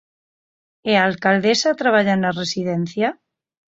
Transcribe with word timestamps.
¿E 0.91 0.93
a 0.97 1.03
alcaldesa 1.09 1.79
traballa 1.81 2.15
na 2.17 2.35
residencia? 2.41 3.07